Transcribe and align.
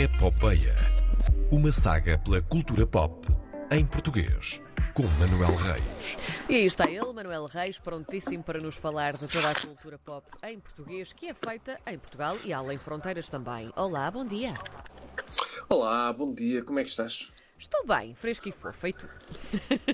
Epopeia. 0.00 0.76
Uma 1.50 1.72
saga 1.72 2.16
pela 2.18 2.40
cultura 2.40 2.86
pop 2.86 3.26
em 3.68 3.84
português. 3.84 4.62
Com 4.94 5.02
Manuel 5.18 5.56
Reis. 5.56 6.16
E 6.48 6.54
aí 6.54 6.66
está 6.66 6.88
ele, 6.88 7.12
Manuel 7.12 7.46
Reis, 7.46 7.80
prontíssimo 7.80 8.44
para 8.44 8.60
nos 8.60 8.76
falar 8.76 9.16
de 9.16 9.26
toda 9.26 9.50
a 9.50 9.54
cultura 9.56 9.98
pop 9.98 10.24
em 10.44 10.60
português, 10.60 11.12
que 11.12 11.26
é 11.26 11.34
feita 11.34 11.80
em 11.84 11.98
Portugal 11.98 12.36
e 12.44 12.52
além 12.52 12.78
fronteiras 12.78 13.28
também. 13.28 13.72
Olá, 13.74 14.08
bom 14.08 14.24
dia. 14.24 14.54
Olá, 15.68 16.12
bom 16.12 16.32
dia, 16.32 16.62
como 16.62 16.78
é 16.78 16.84
que 16.84 16.90
estás? 16.90 17.32
Estou 17.58 17.84
bem, 17.84 18.14
fresco 18.14 18.48
e 18.48 18.52
fofo, 18.52 18.86
e 18.86 18.92
tu? 18.92 19.08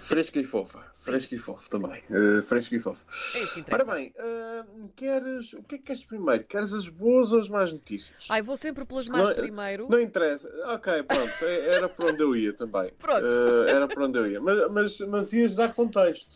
Fresca 0.03 0.39
e 0.39 0.45
fofa, 0.45 0.85
fresca 1.01 1.35
e 1.35 1.39
fofo 1.39 1.69
também, 1.71 2.03
uh, 2.11 2.43
fresco 2.43 2.75
e 2.75 2.81
fofo. 2.81 3.05
É 3.35 3.39
isso 3.43 3.55
que 3.55 3.61
interessa. 3.61 3.91
Ora 3.91 3.95
bem, 3.99 4.15
uh, 4.19 4.89
queres, 4.95 5.53
o 5.55 5.63
que 5.63 5.77
é 5.77 5.79
que 5.79 5.85
queres 5.85 6.05
primeiro? 6.05 6.45
Queres 6.45 6.73
as 6.75 6.87
boas 6.89 7.33
ou 7.33 7.41
as 7.41 7.49
más 7.49 7.73
notícias? 7.73 8.27
Ai, 8.29 8.43
vou 8.43 8.57
sempre 8.57 8.85
pelas 8.85 9.09
mais 9.09 9.29
Não- 9.29 9.35
primeiro. 9.35 9.89
Não 9.91 9.99
interessa, 9.99 10.47
ok, 10.75 11.03
pronto, 11.05 11.45
é- 11.45 11.75
era 11.77 11.89
para 11.89 12.07
onde 12.13 12.23
eu 12.23 12.37
ia 12.37 12.53
também. 12.53 12.93
Pronto. 13.01 13.25
Uh, 13.25 13.67
era 13.69 13.89
para 13.89 14.05
onde 14.05 14.19
eu 14.19 14.31
ia, 14.31 14.41
mas, 14.43 14.71
mas, 14.71 15.01
mas 15.01 15.33
ias 15.33 15.57
dar 15.57 15.73
contexto, 15.75 16.35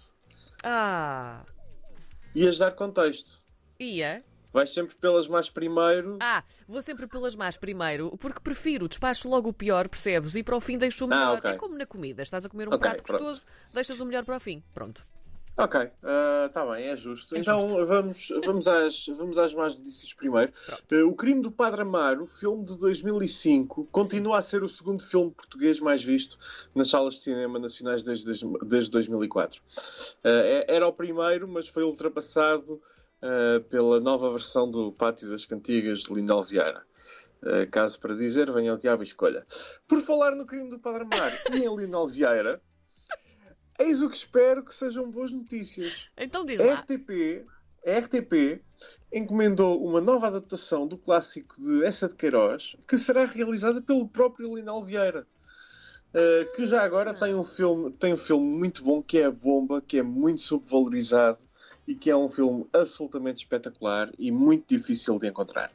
Ah, 0.65 1.45
ias 2.35 2.57
dar 2.57 2.73
contexto. 2.73 3.45
ia? 3.79 4.25
Vais 4.53 4.73
sempre 4.73 4.97
pelas 4.97 5.29
mais 5.29 5.51
primeiro. 5.51 6.19
Ah, 6.21 6.43
vou 6.67 6.81
sempre 6.81 7.07
pelas 7.07 7.37
más 7.37 7.57
primeiro, 7.57 8.17
porque 8.19 8.41
prefiro, 8.41 8.89
despacho 8.89 9.29
logo 9.29 9.51
o 9.51 9.53
pior, 9.53 9.89
percebes? 9.89 10.35
E 10.35 10.43
para 10.43 10.57
o 10.57 10.61
fim 10.61 10.79
deixo 10.79 11.05
o 11.05 11.13
Ah, 11.13 11.17
melhor. 11.17 11.39
ok. 11.39 11.51
É 11.51 11.55
como 11.55 11.77
na 11.77 11.85
comida, 11.87 12.23
estás 12.23 12.47
a 12.47 12.49
comer 12.49 12.67
um 12.69 12.73
Ok, 12.73 12.81
prato 12.81 13.03
pronto. 13.03 13.19
gostoso, 13.25 13.45
deixas 13.75 14.01
o 14.01 14.07
melhor 14.07 14.25
para 14.25 14.37
o 14.37 14.41
fim. 14.41 14.63
Pronto. 14.73 15.07
Ok, 15.61 15.91
está 16.47 16.65
bem, 16.73 16.85
é 16.87 16.95
justo. 16.95 17.35
É 17.35 17.41
então 17.41 17.61
justo. 17.63 17.85
Vamos, 17.87 18.29
vamos, 18.47 18.69
às, 18.69 19.07
vamos 19.09 19.39
às 19.39 19.53
más 19.53 19.77
notícias 19.77 20.15
primeiro. 20.15 20.53
Eh, 20.89 21.03
o 21.03 21.13
Crime 21.15 21.43
do 21.43 21.51
Padre 21.51 21.83
Amaro, 21.83 22.27
filme 22.39 22.65
de 22.65 22.79
2005, 22.79 23.89
continua 23.91 24.39
a 24.39 24.43
ser 24.43 24.63
o 24.63 24.69
segundo 24.69 25.05
filme 25.05 25.33
português 25.33 25.81
mais 25.81 26.01
visto 26.03 26.39
nas 26.77 26.89
salas 26.89 27.15
de 27.15 27.23
cinema 27.23 27.59
nacionais 27.59 28.05
desde, 28.05 28.25
desde 28.65 28.91
2004. 28.93 29.61
Eh, 30.23 30.65
é- 30.69 30.77
era 30.77 30.87
o 30.87 30.93
primeiro, 30.93 31.49
mas 31.49 31.67
foi 31.67 31.83
ultrapassado 31.83 32.81
eh, 33.21 33.59
pela 33.69 33.99
nova 33.99 34.31
versão 34.31 34.71
do 34.71 34.93
Pátio 34.93 35.29
das 35.29 35.45
Cantigas 35.45 36.01
de 36.01 36.15
Lindal 36.15 36.45
Vieira. 36.45 36.83
Eh, 37.43 37.67
caso 37.67 37.99
para 37.99 38.15
dizer, 38.15 38.51
venha 38.53 38.73
ao 38.73 38.77
diabo 38.77 39.03
e 39.03 39.07
escolha. 39.07 39.47
Por 39.87 40.01
falar 40.03 40.35
no 40.35 40.47
crime 40.47 40.71
do 40.71 40.79
Padre 40.79 41.03
Amaro 41.03 41.35
e 41.53 41.65
em 41.65 41.77
Lindal 41.77 42.07
Vieira, 42.09 42.61
eis 43.79 44.03
o 44.03 44.09
que 44.09 44.17
espero 44.17 44.65
que 44.65 44.75
sejam 44.75 45.11
boas 45.11 45.33
notícias. 45.33 46.09
Então 46.17 46.45
diz 46.45 46.61
A 46.61 46.65
lá. 46.65 46.75
RTP, 46.75 47.45
a 47.87 47.99
RTP 47.99 48.63
encomendou 49.13 49.85
uma 49.85 50.01
nova 50.01 50.29
adaptação 50.29 50.87
do 50.87 50.99
clássico 50.99 51.61
de 51.61 51.85
Essa 51.85 52.09
de 52.09 52.15
Queiroz, 52.15 52.77
que 52.87 52.99
será 52.99 53.25
realizada 53.25 53.81
pelo 53.81 54.09
próprio 54.09 54.55
Linal 54.55 54.85
Vieira. 54.85 55.27
Uh, 56.09 56.51
que 56.57 56.67
já 56.67 56.83
agora 56.83 57.13
tem 57.13 57.35
um 57.35 57.45
filme 57.45 57.93
tem 57.93 58.15
um 58.15 58.17
filme 58.17 58.47
muito 58.47 58.83
bom 58.83 59.03
que 59.03 59.19
é 59.19 59.27
a 59.27 59.31
Bomba 59.31 59.83
que 59.83 59.99
é 59.99 60.03
muito 60.03 60.41
subvalorizado 60.41 61.45
e 61.89 61.95
que 61.95 62.09
é 62.11 62.17
um 62.17 62.29
filme 62.29 62.65
absolutamente 62.73 63.39
espetacular 63.43 64.13
e 64.19 64.31
muito 64.31 64.65
difícil 64.69 65.19
de 65.19 65.27
encontrar 65.27 65.73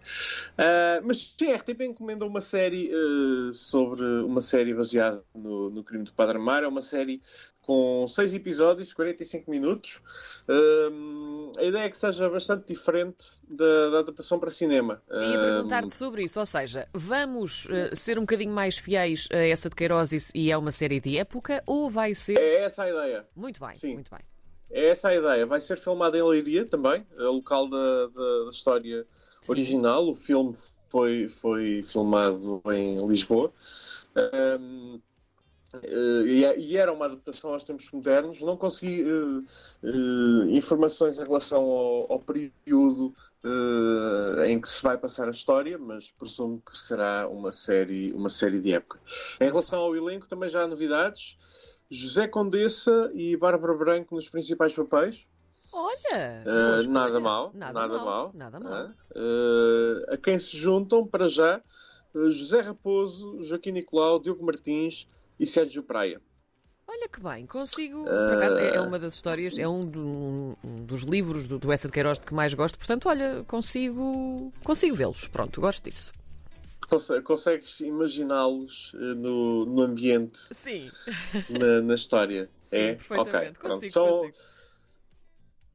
Uh, 0.53 1.01
mas 1.03 1.35
sim, 1.37 1.51
a 1.51 1.55
RTP 1.57 1.81
encomendou 1.81 2.27
uma 2.29 2.39
série 2.41 2.91
uh, 2.93 3.53
sobre 3.53 4.05
uma 4.05 4.39
série 4.41 4.73
baseada 4.73 5.23
no, 5.33 5.69
no 5.71 5.83
crime 5.83 6.03
do 6.03 6.13
Padre 6.13 6.37
Amaro 6.37 6.65
é 6.65 6.67
uma 6.69 6.81
série 6.81 7.21
com 7.61 8.05
seis 8.09 8.33
episódios, 8.33 8.91
45 8.93 9.49
minutos. 9.49 10.01
Um, 10.49 11.51
a 11.57 11.63
ideia 11.63 11.83
é 11.85 11.89
que 11.89 11.97
seja 11.97 12.29
bastante 12.29 12.67
diferente 12.67 13.25
da, 13.47 13.89
da 13.89 13.99
adaptação 13.99 14.37
para 14.37 14.51
cinema. 14.51 15.01
Ia 15.09 15.17
Um, 15.37 15.41
perguntar-te 15.41 15.95
sobre 15.95 16.23
isso, 16.25 16.39
ou 16.39 16.45
seja, 16.45 16.87
vamos 16.93 17.65
eh, 17.69 17.95
ser 17.95 18.17
um 18.17 18.23
bocadinho 18.23 18.51
mais 18.53 18.77
fiéis 18.77 19.29
a 19.31 19.37
essa 19.37 19.69
de 19.69 19.75
Queiroz 19.77 20.11
e- 20.11 20.37
e 20.37 20.51
é 20.51 20.57
uma 20.57 20.71
série 20.73 20.99
de 20.99 21.17
época, 21.17 21.63
ou 21.65 21.89
vai 21.89 22.13
ser. 22.13 22.37
é 22.37 22.65
essa 22.65 22.83
a 22.83 22.89
ideia. 22.89 23.25
Muito 23.33 23.59
bem, 23.65 23.75
Sim. 23.77 23.93
muito 23.93 24.11
bem. 24.11 24.19
É 24.73 24.87
essa 24.89 25.09
a 25.09 25.15
ideia. 25.15 25.45
Vai 25.45 25.61
ser 25.61 25.77
filmada 25.77 26.17
em 26.17 26.23
Leiria 26.23 26.65
também, 26.65 27.05
é 27.15 27.23
o 27.23 27.33
local 27.33 27.69
da, 27.69 28.07
da- 28.07 28.43
da 28.45 28.49
história 28.49 29.05
Sim. 29.41 29.51
original. 29.51 30.09
O 30.09 30.15
filme 30.15 30.55
foi, 30.89 31.29
foi 31.29 31.83
filmado 31.83 32.61
em 32.71 33.05
Lisboa. 33.07 33.53
Um, 34.59 34.99
eh, 35.81 36.23
e 36.27 36.45
é- 36.45 36.59
e 36.59 36.77
era 36.77 36.91
uma 36.93 37.05
adaptação 37.05 37.53
aos 37.53 37.63
tempos 37.63 37.89
modernos. 37.91 38.39
Não 38.41 38.57
consegui 38.57 39.01
eh, 39.03 39.43
eh, 39.83 40.51
informações 40.51 41.19
em 41.19 41.23
relação 41.23 41.61
ao, 41.63 42.11
ao 42.13 42.19
período 42.19 43.13
eh, 43.43 44.47
em 44.49 44.59
que 44.61 44.69
se 44.69 44.81
vai 44.83 44.97
passar 44.97 45.27
a 45.27 45.31
história, 45.31 45.77
mas 45.77 46.11
presumo 46.11 46.61
que 46.65 46.77
será 46.77 47.27
uma 47.27 47.51
série, 47.51 48.13
uma 48.13 48.29
série 48.29 48.59
de 48.61 48.71
época. 48.73 48.99
Em 49.39 49.45
relação 49.45 49.79
ao 49.79 49.95
elenco, 49.95 50.27
também 50.27 50.49
já 50.49 50.63
há 50.63 50.67
novidades. 50.67 51.37
José 51.93 52.27
Condessa 52.27 53.11
e 53.13 53.37
Bárbara 53.37 53.73
Branco 53.75 54.15
nos 54.15 54.27
principais 54.27 54.73
papéis. 54.73 55.27
Olha, 55.71 56.43
Uh, 56.45 56.89
nada 56.89 57.19
mal, 57.19 57.51
nada, 57.53 57.73
nada 57.73 57.95
mal, 57.97 58.05
mal, 58.05 58.31
nada 58.35 58.59
mal. 58.59 58.71
né? 58.87 58.93
Uh, 59.15 60.13
a 60.13 60.17
quem 60.17 60.37
se 60.37 60.55
juntam, 60.57 61.05
para 61.07 61.27
já, 61.27 61.61
uh, 62.13 62.29
José 62.31 62.61
Raposo, 62.61 63.43
Joaquim 63.43 63.71
Nicolau, 63.71 64.19
Diogo 64.19 64.45
Martins 64.45 65.07
e 65.39 65.45
Sérgio 65.47 65.81
Praia. 65.81 66.21
Olha 66.87 67.07
que 67.09 67.19
bem, 67.19 67.47
consigo. 67.47 68.03
Por 68.03 68.33
acaso 68.35 68.57
é 68.57 68.75
é 68.75 68.81
uma 68.81 68.99
das 68.99 69.15
histórias, 69.15 69.57
é 69.57 69.67
um, 69.67 69.83
do- 69.85 70.55
um 70.63 70.85
dos 70.85 71.01
livros 71.03 71.47
do, 71.47 71.57
do 71.57 71.71
Essa 71.71 71.87
de 71.87 71.93
Queiroz 71.93 72.19
de 72.19 72.25
que 72.27 72.33
mais 72.33 72.53
gosto, 72.53 72.77
portanto, 72.77 73.07
olha, 73.09 73.43
consigo, 73.47 74.51
consigo 74.63 74.93
vê-los. 74.95 75.27
Pronto, 75.27 75.59
gosto 75.61 75.83
disso. 75.85 76.11
Conse- 76.93 77.21
consegues 77.23 77.79
imaginá-los 77.79 78.93
uh, 78.93 79.15
no, 79.15 79.65
no 79.65 79.81
ambiente, 79.81 80.37
Sim, 80.53 80.91
na, 81.49 81.81
na 81.81 81.95
história? 81.95 82.47
sim, 82.69 82.75
é? 82.77 82.93
perfeitamente. 82.95 83.37
Ok, 83.37 83.51
pronto. 83.59 83.73
consigo, 83.73 83.93
São- 83.93 84.19
consigo. 84.19 84.37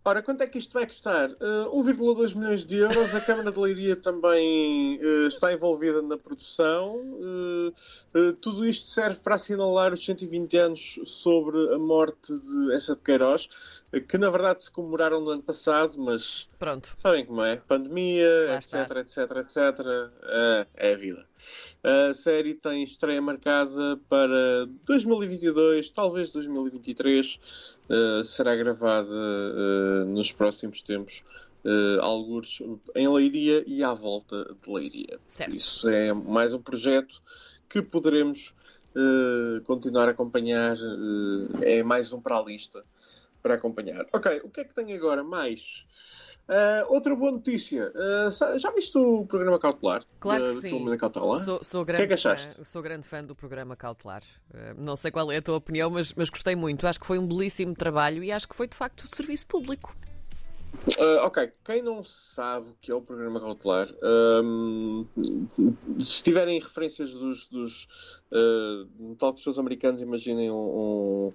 Ora, 0.04 0.22
quanto 0.22 0.42
é 0.42 0.46
que 0.46 0.56
isto 0.56 0.72
vai 0.72 0.86
custar? 0.86 1.30
Uh, 1.32 1.84
1,2 1.84 2.34
milhões 2.34 2.64
de 2.64 2.76
euros. 2.76 3.14
A 3.14 3.20
Câmara 3.20 3.50
de 3.50 3.58
Leiria 3.58 3.94
também 3.94 4.98
uh, 4.98 5.26
está 5.26 5.52
envolvida 5.52 6.00
na 6.00 6.16
produção. 6.16 6.96
Uh, 6.96 8.32
tudo 8.40 8.66
isto 8.66 8.88
serve 8.88 9.20
para 9.20 9.34
assinalar 9.34 9.92
os 9.92 10.02
120 10.02 10.56
anos 10.56 11.00
sobre 11.04 11.74
a 11.74 11.78
morte 11.78 12.32
de 12.32 12.74
Essa 12.74 12.94
de 12.94 13.02
Queiroz, 13.02 13.48
que 14.08 14.16
na 14.16 14.30
verdade 14.30 14.64
se 14.64 14.70
comemoraram 14.70 15.20
no 15.20 15.30
ano 15.30 15.42
passado, 15.42 15.94
mas 15.98 16.48
Pronto. 16.58 16.94
sabem 16.96 17.26
como 17.26 17.42
é? 17.42 17.56
Pandemia, 17.56 18.56
etc, 18.56 18.96
etc, 18.96 19.18
etc. 19.36 19.78
Uh, 19.80 20.66
é 20.74 20.92
a 20.94 20.96
vida. 20.96 21.26
A 21.82 22.12
série 22.14 22.54
tem 22.54 22.82
estreia 22.82 23.20
marcada 23.20 24.00
para 24.08 24.66
2022, 24.84 25.90
talvez 25.90 26.32
2023. 26.32 27.76
Uh, 27.88 28.24
será 28.24 28.54
gravada 28.56 29.08
uh, 29.08 30.04
nos 30.06 30.32
próximos 30.32 30.82
tempos, 30.82 31.22
uh, 31.64 32.00
algures 32.00 32.60
em 32.94 33.08
Leiria 33.08 33.64
e 33.66 33.82
à 33.82 33.94
volta 33.94 34.44
de 34.62 34.72
Leiria. 34.72 35.18
Certo. 35.26 35.56
Isso 35.56 35.88
é 35.88 36.12
mais 36.12 36.52
um 36.52 36.60
projeto 36.60 37.22
que 37.68 37.80
poderemos 37.82 38.54
uh, 38.94 39.62
continuar 39.64 40.08
a 40.08 40.10
acompanhar. 40.10 40.76
uh, 40.76 41.62
é 41.62 41.82
mais 41.82 42.12
um 42.12 42.20
para 42.20 42.36
a 42.36 42.42
lista 42.42 42.84
para 43.42 43.54
acompanhar. 43.54 44.04
Ok, 44.12 44.40
o 44.44 44.50
que 44.50 44.60
é 44.60 44.64
que 44.64 44.74
tem 44.74 44.92
agora 44.94 45.22
mais? 45.22 45.84
Uh, 46.48 46.90
outra 46.92 47.14
boa 47.14 47.30
notícia. 47.30 47.92
Uh, 47.94 48.58
já 48.58 48.70
viste 48.70 48.96
o 48.96 49.26
programa 49.26 49.58
cautelar? 49.58 50.02
Claro 50.18 50.46
que 50.46 50.60
sim. 50.62 50.70
Sou, 51.36 51.62
sou 51.62 51.84
que 51.84 51.92
é 51.92 51.96
grande 51.96 52.16
que 52.16 52.22
fã, 52.22 52.30
achaste? 52.30 52.64
sou 52.64 52.82
grande 52.82 53.06
fã 53.06 53.22
do 53.22 53.34
programa 53.34 53.76
Cautelar. 53.76 54.22
Eh, 54.54 54.74
não 54.76 54.96
sei 54.96 55.10
qual 55.10 55.30
é 55.30 55.36
a 55.36 55.42
tua 55.42 55.56
opinião, 55.56 55.90
mas, 55.90 56.14
mas 56.14 56.30
gostei 56.30 56.56
muito. 56.56 56.86
Acho 56.86 56.98
que 56.98 57.06
foi 57.06 57.18
um 57.18 57.26
belíssimo 57.26 57.74
trabalho 57.74 58.24
e 58.24 58.32
acho 58.32 58.48
que 58.48 58.54
foi 58.54 58.66
de 58.66 58.74
facto 58.74 59.06
serviço 59.06 59.46
público. 59.46 59.94
Uh, 60.98 61.24
ok, 61.24 61.50
quem 61.64 61.82
não 61.82 62.02
sabe 62.04 62.70
o 62.70 62.76
que 62.80 62.90
é 62.90 62.94
o 62.94 63.00
programa 63.00 63.40
cautelar, 63.40 63.88
um, 64.42 65.04
se 66.00 66.22
tiverem 66.22 66.60
referências 66.60 67.12
dos, 67.12 67.46
dos 67.48 67.88
uh, 68.32 69.14
talk 69.16 69.40
shows 69.40 69.58
americanos, 69.58 70.00
imaginem 70.02 70.50
um, 70.50 70.54
um, 70.54 71.32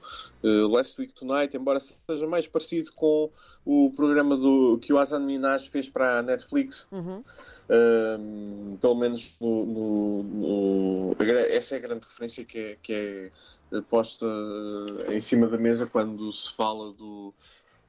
uh, 0.47 0.67
Last 0.69 0.99
Week 0.99 1.13
Tonight, 1.13 1.55
embora 1.55 1.79
seja 1.79 2.27
mais 2.27 2.47
parecido 2.47 2.91
com 2.93 3.29
o 3.65 3.91
programa 3.95 4.35
do, 4.37 4.77
que 4.79 4.91
o 4.93 4.97
Hasan 4.97 5.19
Minaj 5.19 5.69
fez 5.69 5.87
para 5.89 6.19
a 6.19 6.21
Netflix, 6.21 6.87
Uhum. 6.91 7.23
um, 7.69 8.77
pelo 8.81 8.95
menos 8.95 9.35
no, 9.39 9.65
no- 9.65 10.23
no- 10.23 11.15
essa 11.49 11.75
é 11.75 11.77
a 11.77 11.81
grande 11.81 12.05
referência 12.05 12.43
que 12.45 12.57
é, 12.57 12.77
que 12.81 12.93
é 13.71 13.81
posta 13.89 14.25
uh, 14.25 15.11
em 15.11 15.21
cima 15.21 15.47
da 15.47 15.57
mesa 15.57 15.85
quando 15.85 16.31
se 16.31 16.51
fala 16.53 16.91
do, 16.93 17.33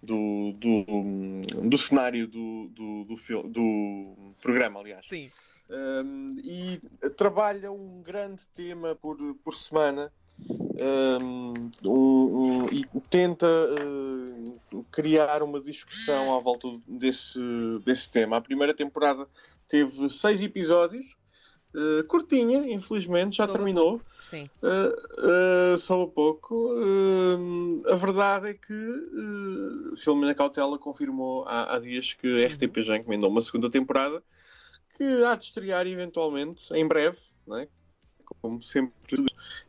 do, 0.05 0.53
do, 0.53 1.69
do 1.69 1.79
cenário 1.79 2.27
do, 2.27 2.69
do, 2.69 3.05
do, 3.05 3.49
do 3.49 4.35
programa, 4.41 4.81
aliás. 4.81 5.07
Sim. 5.09 5.31
Um, 5.69 6.37
e 6.45 6.79
trabalha 7.17 7.73
um 7.73 8.03
grande 8.03 8.47
tema 8.55 8.95
por, 8.95 9.17
por 9.43 9.55
semana 9.55 10.13
um, 11.21 11.71
um, 11.87 12.67
e 12.67 12.85
tenta 13.09 13.47
uh, 13.47 14.85
criar 14.91 15.43
uma 15.43 15.61
discussão 15.61 16.37
à 16.37 16.41
volta 16.41 16.69
desse, 16.87 17.41
desse 17.85 18.09
tema. 18.11 18.37
A 18.37 18.41
primeira 18.41 18.75
temporada 18.75 19.27
teve 19.69 20.09
seis 20.11 20.43
episódios. 20.43 21.17
Uh, 21.75 22.05
curtinha, 22.05 22.73
infelizmente, 22.73 23.37
já 23.37 23.47
Soube 23.47 23.59
terminou. 23.59 24.01
Sim. 24.21 24.49
Uh, 24.63 25.75
uh, 25.75 25.77
só 25.77 26.05
um 26.05 26.09
pouco. 26.09 26.71
A 27.87 27.97
verdade 27.97 28.51
é 28.51 28.55
que 28.55 28.73
uh, 28.73 29.97
Filomena 29.97 30.35
Cautela 30.35 30.79
confirmou 30.79 31.45
há, 31.49 31.75
há 31.75 31.79
dias 31.81 32.15
que 32.15 32.45
a 32.45 32.47
RTP 32.47 32.79
já 32.79 32.97
encomendou 32.97 33.29
uma 33.29 33.43
segunda 33.43 33.69
temporada 33.69 34.23
que 34.97 35.25
há 35.25 35.35
de 35.35 35.45
estrear 35.45 35.87
eventualmente, 35.87 36.73
em 36.73 36.87
breve, 36.87 37.19
não 37.47 37.59
é? 37.59 37.69
Como 38.41 38.63
sempre. 38.63 38.93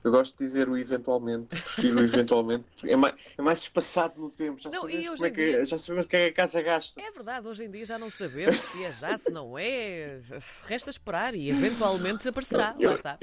Eu 0.03 0.11
gosto 0.11 0.37
de 0.37 0.45
dizer 0.45 0.69
o 0.69 0.77
eventualmente, 0.77 1.47
prefiro 1.49 1.99
o 1.99 2.03
eventualmente. 2.03 2.65
É 2.83 2.95
mais, 2.95 3.15
é 3.37 3.41
mais 3.41 3.59
espaçado 3.59 4.19
no 4.19 4.29
tempo. 4.29 4.59
Já, 4.61 4.69
Não, 4.69 4.81
sabemos, 4.81 5.09
como 5.15 5.25
é 5.25 5.29
que, 5.31 5.45
dia- 5.51 5.65
já 5.65 5.77
sabemos 5.77 6.05
que 6.05 6.15
é 6.15 6.25
que 6.25 6.31
a 6.39 6.43
casa 6.45 6.61
gasta. 6.61 7.01
É 7.01 7.11
verdade, 7.11 7.47
hoje 7.47 7.63
em 7.65 7.71
dia 7.71 7.85
já 7.85 7.97
não 7.99 8.09
sabemos 8.09 8.57
se 8.57 8.83
é 8.83 8.91
já, 8.91 9.17
se 9.17 9.29
não 9.31 9.57
é. 9.57 10.19
Resta 10.65 10.89
esperar 10.89 11.35
e 11.35 11.49
eventualmente 11.49 12.27
aparecerá. 12.27 12.75
Lá 12.79 12.93
está. 12.93 13.19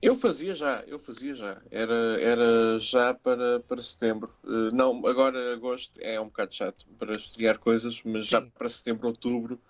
Eu 0.00 0.16
fazia 0.16 0.54
já, 0.54 0.84
eu 0.86 0.96
fazia 1.00 1.34
já. 1.34 1.60
Era, 1.72 2.20
era 2.20 2.78
já 2.78 3.12
para, 3.12 3.58
para 3.60 3.82
setembro. 3.82 4.32
Uh, 4.44 4.72
não, 4.72 5.04
agora 5.04 5.52
agosto 5.52 5.98
é 6.00 6.20
um 6.20 6.26
bocado 6.26 6.54
chato 6.54 6.86
para 6.96 7.16
estrear 7.16 7.58
coisas, 7.58 8.00
mas 8.04 8.24
já 8.28 8.40
Sim. 8.40 8.52
para 8.56 8.68
setembro, 8.68 9.08
outubro, 9.08 9.60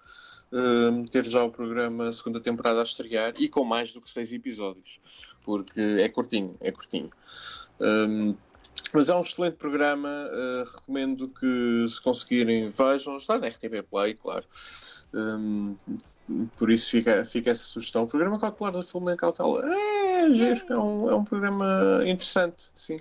ter 1.11 1.25
já 1.27 1.43
o 1.43 1.51
programa, 1.51 2.13
segunda 2.13 2.41
temporada 2.41 2.81
a 2.81 2.85
estrear 2.85 3.35
e 3.39 3.49
com 3.49 3.65
mais 3.65 3.93
do 3.93 4.01
que 4.01 4.11
seis 4.11 4.33
episódios, 4.33 5.01
porque 5.43 5.81
é 5.81 6.09
curtinho, 6.09 6.57
é 6.61 6.73
curtinho. 6.73 7.11
Um, 7.81 8.35
mas 8.93 9.09
é 9.09 9.15
um 9.15 9.23
excelente 9.23 9.57
programa, 9.57 10.09
uh, 10.09 10.65
recomendo 10.65 11.29
que 11.29 11.87
se 11.89 12.01
conseguirem 12.01 12.71
vejam, 12.71 13.17
está 13.17 13.39
na 13.39 13.49
RTP 13.49 13.83
Play, 13.91 14.15
claro. 14.15 14.45
Um, 15.13 15.77
por 16.57 16.71
isso 16.71 16.91
fica, 16.91 17.25
fica 17.25 17.51
essa 17.51 17.65
sugestão. 17.65 18.05
O 18.05 18.07
programa 18.07 18.39
cautelar 18.39 18.73
da 18.73 18.83
Filomena 18.83 19.17
Cautela 19.17 19.65
é 19.75 19.98
é 20.69 20.77
um, 20.79 21.11
é 21.11 21.15
um 21.15 21.25
programa 21.25 22.03
interessante, 22.07 22.71
sim. 22.75 22.99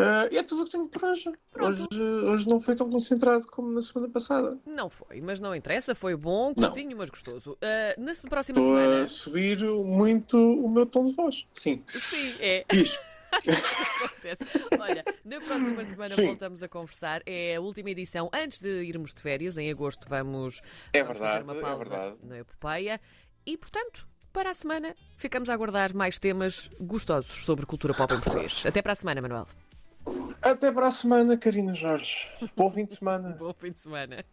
Ah, 0.00 0.28
e 0.30 0.38
é 0.38 0.42
tudo 0.44 0.62
o 0.62 0.64
que 0.64 0.70
tenho 0.70 0.86
por 0.86 1.02
hoje. 1.04 1.32
Hoje, 1.58 1.86
hoje 2.00 2.48
não 2.48 2.60
foi 2.60 2.76
tão 2.76 2.88
concentrado 2.88 3.46
como 3.48 3.72
na 3.72 3.82
semana 3.82 4.08
passada. 4.08 4.56
Não 4.64 4.88
foi, 4.88 5.20
mas 5.20 5.40
não 5.40 5.52
interessa, 5.54 5.92
foi 5.94 6.14
bom, 6.16 6.52
Não. 6.56 6.68
curtinho, 6.68 6.96
mas 6.96 7.10
gostoso. 7.10 7.58
Ah, 7.60 7.94
na 7.98 8.12
próxima 8.28 8.60
Estou 8.60 8.76
semana. 8.78 9.02
a 9.02 9.06
subir 9.08 9.60
muito 9.64 10.36
o 10.38 10.68
meu 10.70 10.86
tom 10.86 11.06
de 11.06 11.12
voz. 11.16 11.44
Sim. 11.54 11.82
Sim, 11.88 12.34
é. 12.38 12.64
Diz. 12.70 12.98
Acontece. 14.04 14.44
Olha, 14.80 15.04
na 15.24 15.40
próxima 15.40 15.84
semana 15.84 16.08
Sim. 16.14 16.26
voltamos 16.26 16.62
a 16.62 16.68
conversar. 16.68 17.20
É 17.26 17.56
a 17.56 17.60
última 17.60 17.90
edição 17.90 18.30
antes 18.32 18.60
de 18.60 18.68
irmos 18.84 19.12
de 19.12 19.20
férias. 19.20 19.58
Em 19.58 19.70
agosto 19.70 20.08
vamos, 20.08 20.62
É 20.92 21.02
vamos 21.02 21.18
verdade, 21.18 21.44
fazer 21.44 21.44
uma 21.44 21.56
é 21.56 21.60
pausa 21.70 21.84
verdade. 21.90 22.16
na 22.22 22.38
epopeia. 22.38 23.00
E, 23.44 23.56
portanto, 23.56 24.06
para 24.38 24.50
a 24.50 24.54
semana 24.54 24.94
ficamos 25.16 25.50
a 25.50 25.52
aguardar 25.52 25.92
mais 25.92 26.16
temas 26.20 26.70
gostosos 26.80 27.44
sobre 27.44 27.66
cultura 27.66 27.92
pop 27.92 28.14
em 28.14 28.20
português. 28.20 28.64
Até 28.64 28.80
para 28.80 28.92
a 28.92 28.94
semana, 28.94 29.20
Manuel. 29.20 29.48
Até 30.40 30.70
para 30.70 30.86
a 30.86 30.92
semana, 30.92 31.36
Karina 31.36 31.74
Jorge. 31.74 32.08
Bom 32.56 32.70
fim 32.70 32.84
de 32.84 32.94
semana. 32.94 33.30
Bom 33.36 33.52
fim 33.52 33.72
de 33.72 33.80
semana. 33.80 34.24